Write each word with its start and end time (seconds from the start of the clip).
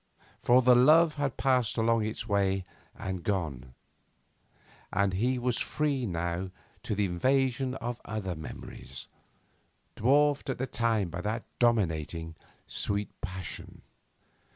For 0.41 0.63
the 0.63 0.73
love 0.73 1.13
had 1.17 1.37
passed 1.37 1.77
along 1.77 2.05
its 2.07 2.27
way 2.27 2.65
and 2.97 3.23
gone, 3.23 3.75
and 4.91 5.13
he 5.13 5.37
was 5.37 5.59
free 5.59 6.07
now 6.07 6.49
to 6.81 6.95
the 6.95 7.05
invasion 7.05 7.75
of 7.75 8.01
other 8.03 8.33
memories, 8.35 9.05
dwarfed 9.95 10.49
at 10.49 10.57
the 10.57 10.65
time 10.65 11.09
by 11.11 11.21
that 11.21 11.43
dominating, 11.59 12.33
sweet 12.65 13.11
passion. 13.21 13.83